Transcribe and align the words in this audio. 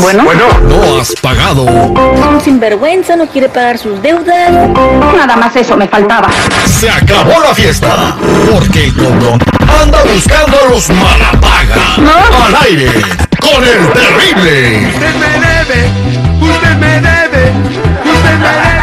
Bueno. 0.00 0.24
No 0.62 1.00
has 1.00 1.12
pagado. 1.20 1.64
Un 1.64 2.40
sinvergüenza 2.42 3.16
no 3.16 3.26
quiere 3.26 3.48
pagar 3.48 3.78
sus 3.78 4.00
deudas. 4.02 4.50
Nada 5.16 5.36
más 5.36 5.54
eso 5.56 5.76
me 5.76 5.88
faltaba. 5.88 6.28
Se 6.66 6.90
acabó 6.90 7.40
la 7.40 7.54
fiesta. 7.54 8.16
Porque 8.50 8.84
el 8.84 8.94
cobrón 8.94 9.38
anda 9.82 10.02
buscando 10.04 10.56
a 10.58 10.68
los 10.70 10.90
malapagas. 10.90 11.98
Al 12.46 12.66
aire. 12.66 12.90
Con 13.40 13.62
el 13.62 13.92
terrible. 13.92 14.88
Usted 14.88 15.14
me 15.16 15.32
debe, 15.46 15.90
usted 16.40 16.76
me 16.76 17.00
debe, 17.00 17.52
usted 18.04 18.38
me 18.38 18.48
debe 18.48 18.73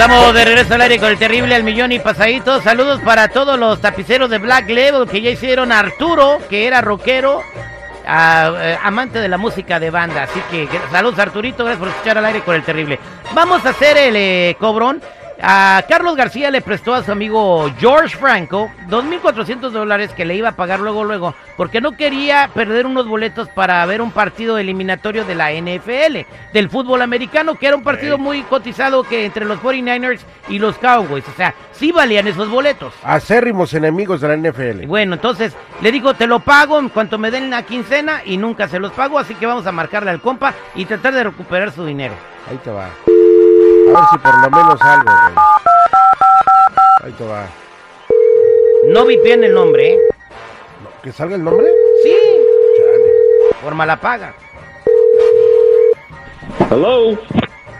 Estamos 0.00 0.32
de 0.32 0.46
regreso 0.46 0.72
al 0.72 0.80
aire 0.80 0.98
con 0.98 1.10
el 1.10 1.18
terrible 1.18 1.54
al 1.54 1.62
millón 1.62 1.92
y 1.92 1.98
pasadito. 1.98 2.62
Saludos 2.62 3.02
para 3.04 3.28
todos 3.28 3.58
los 3.58 3.82
tapiceros 3.82 4.30
de 4.30 4.38
Black 4.38 4.66
Label 4.70 5.06
que 5.06 5.20
ya 5.20 5.28
hicieron 5.28 5.72
Arturo, 5.72 6.38
que 6.48 6.66
era 6.66 6.80
rockero, 6.80 7.42
eh, 8.08 8.78
amante 8.82 9.20
de 9.20 9.28
la 9.28 9.36
música 9.36 9.78
de 9.78 9.90
banda. 9.90 10.22
Así 10.22 10.40
que- 10.50 10.66
saludos 10.90 11.18
Arturito, 11.18 11.64
gracias 11.66 11.80
por 11.80 11.88
escuchar 11.88 12.16
al 12.16 12.24
aire 12.24 12.40
con 12.40 12.54
el 12.54 12.62
terrible. 12.62 12.98
Vamos 13.34 13.66
a 13.66 13.68
hacer 13.68 13.98
el 13.98 14.16
eh, 14.16 14.56
cobrón. 14.58 15.02
A 15.42 15.82
Carlos 15.88 16.16
García 16.16 16.50
le 16.50 16.60
prestó 16.60 16.94
a 16.94 17.02
su 17.02 17.10
amigo 17.10 17.70
George 17.78 18.16
Franco 18.16 18.70
2.400 18.88 19.70
dólares 19.70 20.10
que 20.12 20.24
le 20.24 20.36
iba 20.36 20.50
a 20.50 20.56
pagar 20.56 20.80
luego, 20.80 21.04
luego, 21.04 21.34
porque 21.56 21.80
no 21.80 21.92
quería 21.92 22.50
perder 22.52 22.86
unos 22.86 23.06
boletos 23.06 23.48
para 23.48 23.84
ver 23.86 24.02
un 24.02 24.10
partido 24.10 24.58
eliminatorio 24.58 25.24
de 25.24 25.34
la 25.34 25.52
NFL, 25.52 26.26
del 26.52 26.68
fútbol 26.68 27.02
americano, 27.02 27.54
que 27.54 27.68
era 27.68 27.76
un 27.76 27.82
partido 27.82 28.18
muy 28.18 28.42
cotizado 28.42 29.02
que 29.02 29.24
entre 29.24 29.46
los 29.46 29.60
49ers 29.60 30.20
y 30.48 30.58
los 30.58 30.76
Cowboys. 30.76 31.26
O 31.26 31.32
sea, 31.32 31.54
sí 31.72 31.90
valían 31.90 32.28
esos 32.28 32.50
boletos. 32.50 32.92
Acérrimos 33.02 33.72
enemigos 33.72 34.20
de 34.20 34.28
la 34.28 34.36
NFL. 34.36 34.86
bueno, 34.86 35.14
entonces 35.14 35.54
le 35.80 35.90
digo, 35.90 36.14
te 36.14 36.26
lo 36.26 36.40
pago 36.40 36.78
en 36.78 36.90
cuanto 36.90 37.16
me 37.16 37.30
den 37.30 37.50
la 37.50 37.62
quincena 37.62 38.22
y 38.24 38.36
nunca 38.36 38.68
se 38.68 38.78
los 38.78 38.92
pago, 38.92 39.18
así 39.18 39.34
que 39.34 39.46
vamos 39.46 39.66
a 39.66 39.72
marcarle 39.72 40.10
al 40.10 40.20
compa 40.20 40.54
y 40.74 40.84
tratar 40.84 41.14
de 41.14 41.24
recuperar 41.24 41.72
su 41.72 41.86
dinero. 41.86 42.14
Ahí 42.48 42.58
te 42.58 42.70
va. 42.70 42.88
A 43.94 44.00
ver 44.00 44.04
si 44.12 44.18
por 44.18 44.34
lo 44.42 44.50
menos 44.50 44.80
algo, 44.82 45.04
güey. 45.04 45.34
Ahí 47.04 47.12
te 47.12 47.24
va. 47.24 47.44
No 48.88 49.04
vi 49.06 49.18
bien 49.22 49.44
el 49.44 49.54
nombre, 49.54 49.94
¿eh? 49.94 49.98
¿Que 51.02 51.12
salga 51.12 51.36
el 51.36 51.44
nombre? 51.44 51.66
Sí, 52.04 52.12
Chale. 52.76 53.60
por 53.62 53.74
mala 53.74 53.96
paga. 54.00 54.34
Hello. 56.70 57.18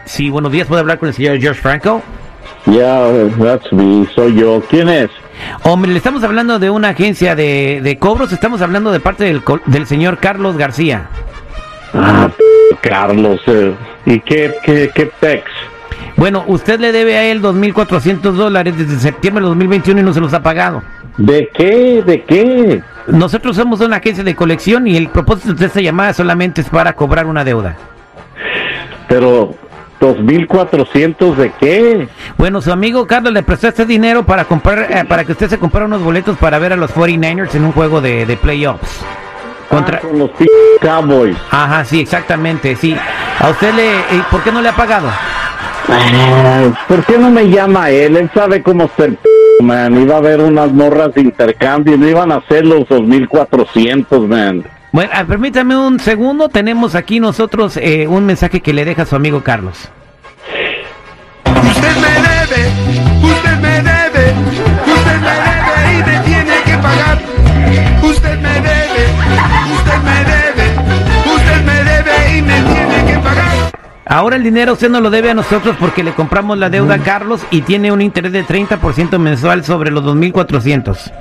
Sí, 0.05 0.31
buenos 0.31 0.51
días, 0.53 0.67
¿puedo 0.67 0.81
hablar 0.81 0.99
con 0.99 1.09
el 1.09 1.15
señor 1.15 1.39
George 1.39 1.61
Franco? 1.61 2.03
Yeah, 2.67 3.29
that's 3.39 3.73
me. 3.73 4.07
Soy 4.15 4.35
yo. 4.37 4.63
¿Quién 4.69 4.89
es? 4.89 5.11
Hombre, 5.63 5.91
le 5.93 5.97
estamos 5.99 6.23
hablando 6.25 6.59
de 6.59 6.69
una 6.71 6.91
agencia 6.91 7.35
de, 7.35 7.81
de 7.83 7.99
cobros, 7.99 8.33
estamos 8.33 8.61
hablando 8.63 8.91
de 8.93 9.01
parte 9.01 9.25
del, 9.25 9.43
del 9.67 9.87
señor 9.87 10.19
Carlos 10.19 10.57
García. 10.57 11.09
Ah, 11.95 12.29
Carlos. 12.83 13.41
eh, 13.47 13.75
¿Y 14.07 14.21
qué, 14.21 14.55
qué, 14.65 14.91
qué 14.95 15.07
pex? 15.07 15.45
Bueno, 16.17 16.45
usted 16.47 16.79
le 16.81 16.93
debe 16.93 17.17
a 17.17 17.25
él 17.25 17.41
2.400 17.43 18.21
dólares 18.33 18.77
desde 18.77 18.99
septiembre 18.99 19.43
de 19.43 19.49
2021 19.49 20.01
y 20.01 20.03
no 20.05 20.13
se 20.13 20.21
los 20.21 20.35
ha 20.35 20.43
pagado. 20.43 20.83
¿De 21.17 21.49
qué? 21.55 22.03
¿De 22.05 22.23
qué? 22.23 22.83
Nosotros 23.07 23.57
somos 23.57 23.81
una 23.81 23.97
agencia 23.97 24.23
de 24.25 24.35
colección 24.37 24.87
y 24.87 24.97
el 24.97 25.09
propósito 25.09 25.55
de 25.55 25.67
esta 25.67 25.81
llamada 25.81 26.13
solamente 26.15 26.61
es 26.61 26.69
para 26.69 26.93
cobrar 26.95 27.27
una 27.27 27.45
deuda. 27.45 27.77
Pero, 29.09 29.55
¿2.400 30.01 31.35
de 31.35 31.53
qué? 31.59 32.09
Bueno, 32.39 32.61
su 32.61 32.71
amigo 32.73 33.07
Carlos 33.07 33.33
le 33.33 33.43
prestó 33.43 33.69
este 33.69 33.85
dinero 33.87 34.25
para 34.25 34.45
comprar, 34.45 34.87
eh, 34.91 35.05
para 35.09 35.25
que 35.25 35.33
usted 35.33 35.49
se 35.49 35.59
comprara 35.59 35.87
unos 35.87 36.03
boletos 36.03 36.37
para 36.39 36.59
ver 36.59 36.73
a 36.73 36.77
los 36.77 36.91
49ers 36.95 37.55
en 37.55 37.65
un 37.65 37.73
juego 37.73 38.01
de, 38.01 38.25
de 38.27 38.37
playoffs. 38.37 39.01
Contra... 39.69 39.99
Ah, 39.99 40.01
con 40.01 40.19
los 40.19 40.31
Cowboys. 40.81 41.37
Ajá, 41.51 41.85
sí, 41.85 42.01
exactamente, 42.01 42.75
sí. 42.77 42.97
¿A 43.39 43.51
usted 43.51 43.73
le... 43.75 43.99
eh, 43.99 44.23
¿Por 44.31 44.43
qué 44.43 44.51
no 44.53 44.61
le 44.63 44.69
ha 44.69 44.77
pagado? 44.77 45.09
¿Por 46.89 47.05
qué 47.05 47.19
no 47.19 47.31
me 47.31 47.49
llama 47.49 47.91
él? 47.91 48.17
Él 48.17 48.31
sabe 48.35 48.63
cómo 48.63 48.89
p 48.89 49.17
man. 49.61 50.01
Iba 50.01 50.17
a 50.17 50.19
haber 50.19 50.41
unas 50.41 50.73
morras 50.73 51.15
de 51.15 51.23
intercambio 51.23 51.97
no 51.97 52.09
iban 52.09 52.33
a 52.33 52.37
hacer 52.37 52.67
los 52.67 52.81
2.400, 52.89 54.27
man. 54.27 54.65
Bueno, 54.93 55.13
permítame 55.29 55.77
un 55.77 56.01
segundo. 56.01 56.49
Tenemos 56.49 56.95
aquí 56.95 57.21
nosotros 57.21 57.77
eh, 57.77 58.07
un 58.09 58.27
mensaje 58.27 58.61
que 58.61 58.73
le 58.73 58.85
deja 58.85 59.05
su 59.05 59.17
amigo 59.17 59.43
Carlos. 59.43 59.91
Ahora 74.11 74.35
el 74.35 74.43
dinero 74.43 74.73
usted 74.73 74.91
no 74.91 75.01
lo 75.01 75.09
debe 75.09 75.31
a 75.31 75.35
nosotros 75.35 75.77
porque 75.79 76.03
le 76.03 76.13
compramos 76.13 76.59
la 76.59 76.69
deuda 76.69 76.97
a 76.97 76.99
Carlos 76.99 77.43
y 77.53 77.63
tiene 77.63 77.93
un 77.93 78.03
interés 78.03 78.33
de 78.33 78.45
30% 78.45 79.17
mensual 79.19 79.63
sobre 79.63 79.93
los 79.93 80.03
2.400. 80.03 81.13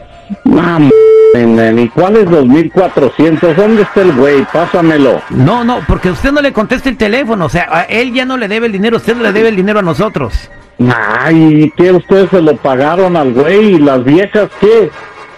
Mam, 0.46 0.90
man. 1.36 1.78
¿Y 1.78 1.88
cuál 1.90 2.16
es 2.16 2.26
2.400? 2.26 3.54
¿Dónde 3.54 3.84
está 3.84 4.02
el 4.02 4.12
güey? 4.14 4.44
Pásamelo. 4.52 5.22
No, 5.30 5.64
no, 5.64 5.82
porque 5.88 6.10
usted 6.10 6.32
no 6.32 6.42
le 6.42 6.52
contesta 6.52 6.90
el 6.90 6.98
teléfono. 6.98 7.46
O 7.46 7.50
sea, 7.50 7.68
a 7.72 7.84
él 7.84 8.12
ya 8.12 8.26
no 8.26 8.38
le 8.38 8.48
debe 8.48 8.66
el 8.66 8.72
dinero, 8.72 8.98
usted 8.98 9.16
le 9.18 9.32
debe 9.34 9.50
el 9.50 9.56
dinero 9.56 9.78
a 9.78 9.84
nosotros. 9.84 10.50
Ay, 10.92 11.72
¿qué 11.78 11.92
ustedes 11.92 12.32
se 12.32 12.42
lo 12.42 12.56
pagaron 12.56 13.16
al 13.16 13.34
güey? 13.34 13.76
¿Y 13.76 13.78
las 13.78 14.04
viejas 14.04 14.50
qué? 14.60 14.90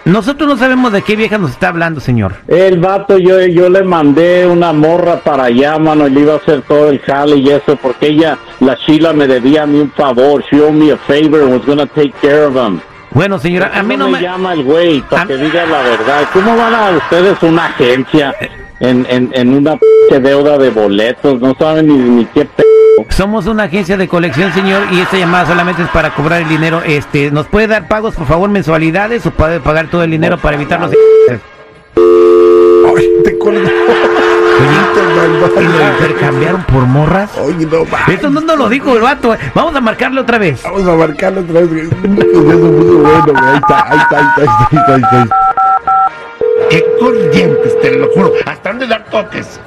Nosotros 0.04 0.48
no 0.48 0.56
sabemos 0.56 0.92
de 0.92 1.02
qué 1.02 1.14
vieja 1.14 1.38
nos 1.38 1.52
está 1.52 1.68
hablando, 1.68 2.00
señor. 2.00 2.34
El 2.48 2.80
vato, 2.80 3.18
yo, 3.18 3.40
yo 3.46 3.68
le 3.68 3.82
mandé 3.84 4.46
una 4.46 4.72
morra 4.72 5.20
para 5.20 5.44
allá, 5.44 5.78
mano, 5.78 6.08
y 6.08 6.10
le 6.10 6.20
iba 6.20 6.32
a 6.34 6.36
hacer 6.38 6.62
todo 6.62 6.90
el 6.90 6.98
jale 7.00 7.36
y 7.36 7.48
eso, 7.50 7.76
porque 7.76 8.08
ella, 8.08 8.36
la 8.60 8.74
Sheila, 8.74 9.12
me 9.12 9.28
debía 9.28 9.62
a 9.62 9.66
mí 9.66 9.78
un 9.78 9.92
favor. 9.92 10.42
She 10.50 10.60
owed 10.60 10.72
me 10.72 10.90
a 10.90 10.96
favor 10.96 11.42
and 11.42 11.52
was 11.52 11.64
gonna 11.64 11.86
take 11.86 12.12
care 12.20 12.44
of 12.46 12.56
him. 12.56 12.80
Bueno, 13.12 13.38
señora, 13.38 13.70
a 13.74 13.82
mí 13.82 13.96
no 13.96 14.08
me... 14.08 14.20
llama 14.20 14.54
el 14.54 14.64
güey 14.64 15.02
para 15.02 15.22
A- 15.22 15.26
que 15.26 15.36
diga 15.36 15.66
la 15.66 15.82
verdad. 15.82 16.22
¿Cómo 16.32 16.56
van 16.56 16.74
a 16.74 16.90
ustedes 16.96 17.40
una 17.42 17.66
agencia 17.66 18.34
en, 18.80 19.06
en, 19.08 19.30
en 19.34 19.54
una 19.54 19.76
p 20.08 20.18
deuda 20.18 20.56
de 20.58 20.70
boletos? 20.70 21.40
No 21.40 21.54
saben 21.58 21.86
ni, 21.88 21.94
ni 21.94 22.24
qué 22.24 22.44
p 22.46 22.64
Somos 23.10 23.46
una 23.46 23.64
agencia 23.64 23.96
de 23.96 24.06
colección, 24.08 24.52
señor, 24.52 24.82
y 24.92 25.00
esta 25.00 25.16
llamada 25.18 25.46
solamente 25.46 25.82
es 25.82 25.88
para 25.88 26.14
cobrar 26.14 26.42
el 26.42 26.48
dinero. 26.48 26.82
Este, 26.84 27.30
¿nos 27.30 27.46
puede 27.46 27.66
dar 27.66 27.88
pagos, 27.88 28.14
por 28.14 28.26
favor, 28.26 28.50
mensualidades 28.50 29.24
o 29.26 29.30
puede 29.30 29.60
pagar 29.60 29.88
todo 29.88 30.04
el 30.04 30.10
dinero 30.10 30.38
para 30.38 30.56
evitar 30.56 30.80
los... 30.80 30.90
Ay, 30.90 30.98
te 33.24 33.38
colgó. 33.38 33.60
Oye, 34.60 35.60
¿y 35.60 35.64
lo 35.64 35.70
intercambiaron 35.92 36.62
por 36.64 36.82
morras? 36.86 37.30
Oye, 37.38 37.66
no 37.66 37.84
va. 37.90 38.00
Esto 38.12 38.30
no 38.30 38.40
nos 38.40 38.56
lo 38.58 38.68
dijo 38.68 38.94
el 38.94 39.02
vato. 39.02 39.36
Vamos 39.54 39.74
a 39.74 39.80
marcarle 39.80 40.20
otra 40.20 40.38
vez. 40.38 40.62
Vamos 40.62 40.86
a 40.86 40.94
marcarlo 40.94 41.40
otra 41.40 41.60
vez. 41.60 41.68
güey. 41.68 41.82
Eso 41.86 41.96
puso 42.70 42.98
bueno, 42.98 43.24
güey. 43.26 43.36
Ahí 43.36 43.56
está, 43.56 43.90
ahí 43.90 43.98
está, 43.98 44.18
ahí 44.18 44.26
está, 44.26 44.40
ahí 44.40 44.48
está, 44.48 44.68
ahí 44.70 44.78
está, 44.78 44.94
ahí 44.94 45.02
está. 45.22 45.36
¡Qué 46.70 46.84
corrientes, 46.98 47.80
te 47.80 47.98
lo 47.98 48.08
juro! 48.12 48.32
¡Hasta 48.46 48.70
han 48.70 48.78
de 48.78 48.86
dar 48.86 49.04
toques! 49.06 49.60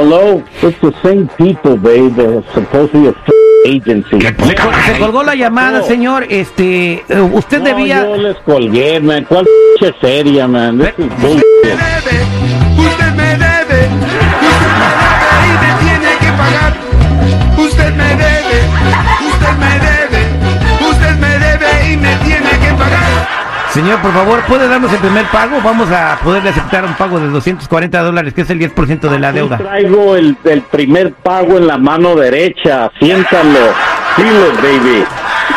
Hello, 0.00 0.44
it's 0.62 0.78
the 0.80 0.92
same 1.02 1.26
people, 1.36 1.76
babe. 1.76 2.14
They're 2.14 2.40
supposed 2.54 2.92
to 2.92 3.00
be 3.02 3.08
a 3.08 3.10
f 3.10 3.32
agency. 3.66 4.16
¡Que 4.20 4.30
Le 4.30 4.54
col- 4.54 4.72
se 4.86 4.96
colgó 5.00 5.24
la 5.24 5.34
llamada, 5.34 5.80
No. 5.80 5.84
señor. 5.86 6.24
Este, 6.30 7.02
eh, 7.08 7.20
usted 7.32 7.58
No, 7.58 7.64
debía... 7.64 8.04
yo 8.06 8.16
les 8.16 8.36
colgué, 8.46 9.00
man. 9.00 9.26
¿Cuál 9.28 9.44
p 9.80 9.92
seria, 10.00 10.46
man? 10.46 10.78
This 10.78 10.90
is 10.98 10.98
Me 10.98 11.06
bullshit. 11.16 11.44
debe, 11.64 12.16
usted 12.78 13.12
me 13.16 13.24
debe, 13.42 13.88
usted 13.90 14.72
me 14.78 14.86
debe 14.94 15.38
y 15.48 15.50
me 15.62 15.70
tiene 15.82 16.10
que 16.20 16.30
pagar. 16.38 16.87
Señor, 23.72 24.00
por 24.00 24.12
favor, 24.12 24.40
¿puede 24.48 24.66
darnos 24.66 24.92
el 24.92 24.98
primer 24.98 25.26
pago? 25.26 25.58
Vamos 25.62 25.90
a 25.90 26.18
poderle 26.24 26.50
aceptar 26.50 26.84
un 26.84 26.94
pago 26.94 27.20
de 27.20 27.28
240 27.28 28.02
dólares, 28.02 28.32
que 28.34 28.40
es 28.40 28.50
el 28.50 28.58
10% 28.58 29.00
de 29.08 29.18
la 29.18 29.30
deuda. 29.32 29.58
traigo 29.58 30.16
el, 30.16 30.36
el 30.44 30.62
primer 30.62 31.12
pago 31.12 31.58
en 31.58 31.66
la 31.66 31.76
mano 31.78 32.14
derecha. 32.16 32.90
Siéntalo. 32.98 33.58
Feel 34.16 34.26
it, 34.26 34.60
baby. 34.62 35.04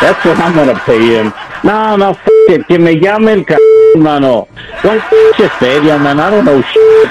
That's 0.00 0.24
what 0.24 0.36
I'm 0.38 0.54
gonna 0.54 0.80
pay 0.86 1.00
him. 1.20 1.32
No, 1.62 1.96
no, 1.96 2.10
f 2.10 2.20
it. 2.48 2.66
Que 2.66 2.78
me 2.78 2.98
llame 3.00 3.32
el 3.32 3.46
c... 3.46 3.56
mano. 3.96 4.46
¿Cuál 4.82 5.02
p 5.36 5.48
feria, 5.58 5.96
man? 5.96 6.18
I 6.18 6.30
don't 6.30 6.42
know 6.42 6.60
shit. 6.60 7.10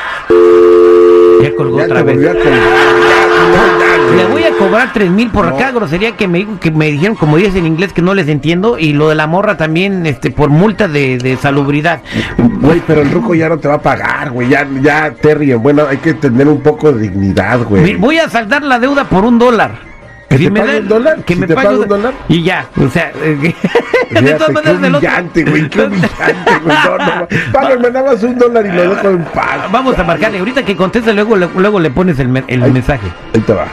Ya 1.41 1.55
colgó 1.55 1.79
Ya 1.79 1.85
otra 1.85 2.03
vez. 2.03 2.17
Le 4.15 4.25
voy 4.25 4.43
a 4.43 4.51
cobrar 4.57 4.91
tres 4.93 5.09
mil 5.09 5.29
por 5.29 5.47
No. 5.47 5.55
acá, 5.55 5.71
grosería 5.71 6.11
que 6.17 6.27
me 6.27 6.45
que 6.59 6.71
me 6.71 6.91
dijeron, 6.91 7.15
como 7.15 7.37
dice 7.37 7.59
en 7.59 7.65
inglés, 7.65 7.93
que 7.93 8.01
no 8.01 8.13
les 8.13 8.27
entiendo, 8.27 8.77
y 8.77 8.93
lo 8.93 9.09
de 9.09 9.15
la 9.15 9.27
morra 9.27 9.57
también, 9.57 10.05
este, 10.05 10.31
por 10.31 10.49
multa 10.49 10.87
de, 10.87 11.17
de 11.17 11.37
salubridad. 11.37 12.01
Güey, 12.37 12.81
pero 12.85 13.01
el 13.01 13.11
ruco 13.11 13.33
ya 13.35 13.49
no 13.49 13.57
te 13.57 13.67
va 13.67 13.75
a 13.75 13.81
pagar, 13.81 14.31
güey. 14.31 14.49
Ya, 14.49 14.67
ya, 14.81 15.11
Terry, 15.13 15.53
bueno, 15.53 15.83
hay 15.89 15.97
que 15.97 16.13
tener 16.13 16.47
un 16.47 16.61
poco 16.61 16.91
de 16.91 17.01
dignidad, 17.09 17.59
Me- 17.59 17.65
güey. 17.65 17.95
Voy 17.95 18.17
a 18.19 18.29
saldar 18.29 18.63
la 18.63 18.79
deuda 18.79 19.05
por 19.05 19.23
un 19.23 19.39
dólar. 19.39 19.89
¿Que 20.29 20.37
Si 20.37 20.43
te 20.45 20.51
me 20.51 20.59
pague 20.61 20.73
da- 20.73 20.79
un 20.79 20.87
dólar? 20.87 21.23
Que 21.25 21.33
¿Si 21.33 21.39
me 21.41 21.47
te 21.47 21.55
pague 21.55 21.67
pague 21.67 21.79
un 21.79 21.87
dólar? 21.89 22.13
Y 22.29 22.43
ya, 22.43 22.65
o 22.81 22.89
sea, 22.89 23.11
eh, 23.21 23.35
de 24.11 24.33
todas 24.33 24.47
qué 24.47 24.53
maneras 24.53 24.75
otro- 24.77 24.87
humillante, 24.89 25.43
güey, 25.43 25.69
qué 25.69 25.81
humillante, 25.87 26.51
güey. 26.63 26.77
No, 26.85 26.97
no, 26.97 27.27
págame 27.51 27.91
nada 27.91 28.11
más 28.13 28.23
un 28.23 28.37
dólar 28.37 28.65
y 28.65 28.71
lo 28.71 28.81
dejo 28.95 29.09
en 29.09 29.23
paz. 29.25 29.69
Vamos 29.71 29.97
a 29.99 30.03
marcarle, 30.05 30.39
ahorita 30.39 30.63
que 30.63 30.75
conteste, 30.77 31.13
luego, 31.13 31.35
le- 31.35 31.49
luego 31.55 31.79
le 31.81 31.89
pones 31.91 32.17
el, 32.19 32.29
me- 32.29 32.43
el 32.47 32.61
mensaje. 32.71 33.07
Ahí 33.35 33.41
te 33.41 33.53
va. 33.53 33.65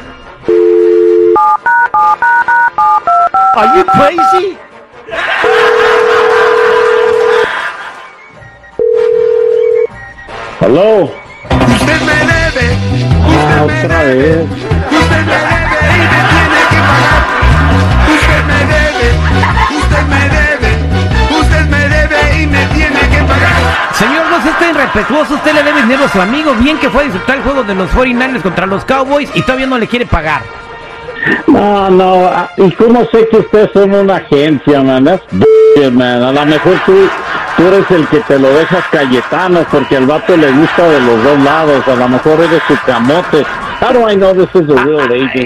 Are 3.58 3.76
you 3.76 3.84
crazy? 3.84 4.56
Hello. 10.60 11.04
Usted 11.04 12.00
me 12.02 12.18
debe, 12.28 12.66
Ah, 13.24 13.64
usted 13.64 13.66
me 13.66 13.84
otra 13.84 13.98
debe, 14.04 14.22
vez. 14.22 14.50
usted 14.50 15.22
me 15.24 15.38
debe 15.38 15.78
y 15.94 16.06
me 16.08 16.20
tiene 16.32 16.60
que 16.70 16.80
pagar. 16.88 17.22
Usted 18.14 18.42
me 18.48 18.58
debe, 18.74 19.06
usted 19.78 20.04
me 20.12 20.22
debe, 20.36 20.70
usted 21.40 21.64
me 21.68 21.88
debe 21.88 22.42
y 22.42 22.46
me 22.46 22.66
tiene 22.66 23.00
que 23.08 23.22
pagar. 23.22 23.94
Señor, 23.94 24.26
no 24.30 24.42
sea 24.42 24.50
usted 24.52 24.70
irrespetuoso, 24.70 25.34
usted 25.34 25.54
le 25.54 25.62
debe 25.62 25.82
dinero 25.82 26.04
a 26.04 26.08
su 26.08 26.20
amigo, 26.20 26.54
bien 26.54 26.78
que 26.78 26.90
fue 26.90 27.02
a 27.02 27.04
disfrutar 27.04 27.36
el 27.36 27.42
juego 27.42 27.62
de 27.62 27.74
los 27.74 27.90
49ers 27.90 28.42
contra 28.42 28.66
los 28.66 28.84
Cowboys 28.84 29.30
y 29.34 29.42
todavía 29.42 29.66
no 29.66 29.78
le 29.78 29.86
quiere 29.86 30.06
pagar. 30.06 30.42
No, 31.46 31.90
no, 31.90 32.24
ah, 32.26 32.48
¿y 32.56 32.70
cómo 32.72 33.06
sé 33.12 33.26
que 33.30 33.38
ustedes 33.38 33.70
son 33.72 33.92
una 33.94 34.16
agencia, 34.16 34.82
man? 34.82 35.04
Bullshit, 35.30 35.92
man. 35.92 36.22
A 36.22 36.32
lo 36.32 36.46
mejor 36.46 36.74
tú, 36.86 36.92
tú 37.56 37.62
eres 37.68 37.90
el 37.90 38.06
que 38.08 38.18
te 38.20 38.38
lo 38.38 38.48
dejas 38.54 38.84
Cayetano 38.90 39.64
porque 39.70 39.96
al 39.96 40.06
vato 40.06 40.36
le 40.36 40.50
gusta 40.52 40.88
de 40.88 41.00
los 41.00 41.24
dos 41.24 41.38
lados. 41.44 41.88
A 41.88 41.94
lo 41.94 42.08
mejor 42.08 42.32
eres 42.40 42.62
su 42.66 42.74
camote. 42.86 43.44
How 43.80 43.92
do 43.92 44.10
I 44.10 44.16
know 44.16 44.34
this 44.34 44.48
is 44.54 44.68
a 44.68 44.84
real 44.84 45.00
agency? 45.12 45.40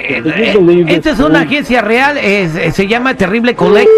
Esta 0.94 1.11
es 1.11 1.19
una 1.20 1.40
agencia 1.43 1.82
real, 1.82 2.17
es- 2.19 2.56
eh, 2.56 2.73
se 2.73 2.87
llama 2.87 3.14
Terrible 3.14 3.55
Collect. 3.55 3.88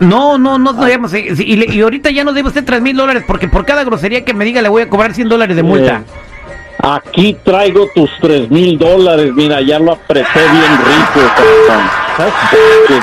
No, 0.00 0.38
no, 0.38 0.58
no 0.58 0.74
se- 1.08 1.34
se- 1.36 1.42
Y, 1.44 1.64
y 1.76 1.80
ahorita 1.80 2.10
ya 2.10 2.24
no 2.24 2.32
debe 2.32 2.48
usted 2.48 2.64
3 2.64 2.80
mil 2.80 2.96
dólares 2.96 3.24
porque 3.26 3.48
por 3.48 3.64
cada 3.66 3.84
grosería 3.84 4.24
que 4.24 4.32
me 4.32 4.44
diga 4.44 4.62
le 4.62 4.68
voy 4.68 4.82
a 4.82 4.88
cobrar 4.88 5.12
100 5.12 5.28
dólares 5.28 5.54
de 5.56 5.62
multa. 5.62 6.02
Aquí 6.82 7.34
traigo 7.44 7.88
tus 7.94 8.10
tres 8.20 8.48
mil 8.50 8.78
dólares, 8.78 9.32
mira, 9.34 9.60
ya 9.60 9.78
lo 9.78 9.92
apreté 9.92 10.38
bien 10.38 10.78
rico, 10.78 11.20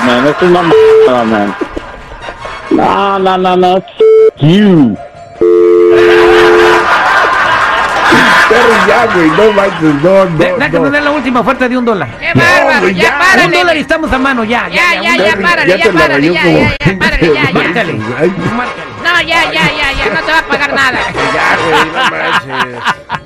man. 0.06 0.26
Es 0.26 0.42
una 0.42 0.62
mamada, 0.62 1.24
man. 1.24 1.54
No, 2.70 3.18
no, 3.18 3.36
no, 3.38 3.56
no. 3.56 3.82
You. 4.40 4.96
Terry, 8.48 8.74
ya, 8.86 9.06
güey, 9.12 9.28
no 9.30 9.52
manches, 9.52 9.94
no, 10.02 10.26
De- 10.38 10.50
no, 10.52 10.56
Déjame 10.58 10.78
no. 10.86 10.90
dar 10.90 11.02
la 11.02 11.10
última 11.10 11.40
oferta 11.40 11.68
de 11.68 11.76
un 11.76 11.84
dólar. 11.84 12.08
¡Qué 12.18 12.32
bárbaro! 12.34 12.80
güey, 12.82 12.94
ya, 12.94 13.02
ya. 13.02 13.12
Un 13.12 13.18
párale. 13.18 13.56
dólar 13.58 13.76
y 13.76 13.80
estamos 13.80 14.12
a 14.12 14.18
mano, 14.18 14.44
ya. 14.44 14.68
Ya, 14.68 14.94
ya, 15.02 15.16
ya, 15.16 15.36
párale, 15.36 15.78
ya 15.78 15.92
párale, 15.92 16.32
ya, 16.32 16.44
ya, 16.44 16.76
ya, 16.78 16.98
párale, 16.98 17.34
ya, 17.34 17.42
ya. 17.42 17.52
Márcale. 17.52 17.92
Ay, 18.18 18.30
Márcale. 18.56 18.82
No, 19.04 19.20
ya, 19.22 19.44
ya, 19.52 19.52
ya, 19.52 19.92
ya, 19.92 20.14
no 20.14 20.20
te 20.26 20.32
va 20.32 20.38
a 20.38 20.42
pagar 20.42 20.72
nada. 20.74 20.98
ya, 21.34 21.56
güey, 21.62 21.86
no 21.86 22.02
manches. 22.10 22.35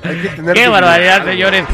Hay 0.03 0.21
que 0.21 0.29
tener 0.29 0.53
Qué 0.53 0.67
barbaridad, 0.67 1.25
señores. 1.25 1.65